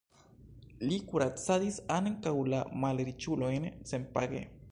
[0.85, 4.43] Li kuracadis ankaŭ la malriĉulojn senpage.